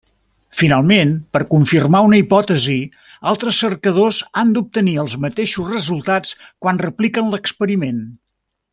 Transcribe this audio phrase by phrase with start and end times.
[0.59, 2.79] Finalment, per confirmar una hipòtesi,
[3.33, 8.03] altres cercadors han d'obtenir els mateixos resultats, quan repliquen l'experiment.